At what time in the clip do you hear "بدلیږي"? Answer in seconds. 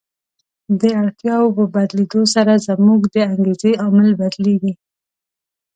4.21-4.73